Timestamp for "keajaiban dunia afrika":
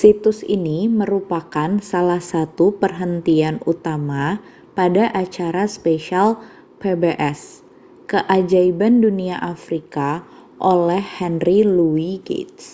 8.10-10.10